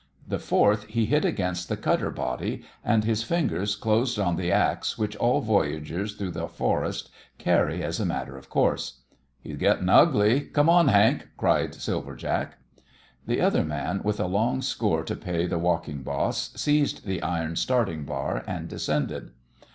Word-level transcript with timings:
The 0.27 0.39
fourth 0.39 0.85
he 0.85 1.05
hit 1.05 1.23
against 1.25 1.69
the 1.69 1.77
cutter 1.77 2.09
body, 2.09 2.63
and 2.83 3.03
his 3.03 3.21
fingers 3.21 3.75
closed 3.75 4.17
on 4.17 4.35
the 4.35 4.51
axe 4.51 4.97
which 4.97 5.15
all 5.17 5.41
voyagers 5.41 6.15
through 6.15 6.31
the 6.31 6.47
forest 6.47 7.11
carry 7.37 7.83
as 7.83 7.99
a 7.99 8.05
matter 8.07 8.35
of 8.35 8.49
course. 8.49 9.01
"He's 9.43 9.57
gettin' 9.57 9.89
ugly. 9.89 10.39
Come 10.41 10.69
on, 10.69 10.87
Hank!" 10.87 11.27
cried 11.37 11.75
Silver 11.75 12.15
Jack. 12.15 12.57
The 13.27 13.41
other 13.41 13.63
man, 13.63 14.01
with 14.03 14.19
a 14.19 14.25
long 14.25 14.63
score 14.63 15.03
to 15.03 15.15
pay 15.15 15.45
the 15.45 15.59
walking 15.59 16.01
boss, 16.01 16.51
seized 16.55 17.05
the 17.05 17.21
iron 17.21 17.55
starting 17.55 18.03
bar, 18.03 18.43
and 18.47 18.67
descended. 18.67 19.29